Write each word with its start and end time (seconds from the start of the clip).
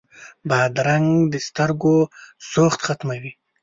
بادرنګ 0.49 1.09
د 1.33 1.35
سترګو 1.47 1.95
سوخت 2.51 2.79
ختموي. 2.87 3.31